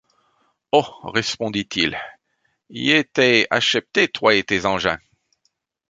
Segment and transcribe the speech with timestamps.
[0.71, 0.89] Oh!
[1.03, 1.95] respondit-il,
[2.71, 4.97] ie t’ay acheptée, toi et tes engins.